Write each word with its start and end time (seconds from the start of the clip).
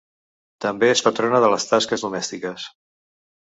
També 0.65 0.89
és 0.93 1.03
patrona 1.09 1.43
de 1.45 1.53
les 1.55 1.69
tasques 1.73 2.07
domèstiques. 2.09 2.69